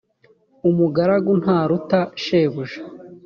[0.69, 2.77] umugaragu ntaruta shebuja